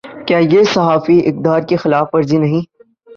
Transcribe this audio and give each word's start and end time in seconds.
کیا 0.27 0.37
یہ 0.53 0.63
صحافی 0.73 1.17
اقدار 1.25 1.61
کی 1.69 1.75
خلاف 1.75 2.07
ورزی 2.13 2.37
نہیں۔ 2.37 2.61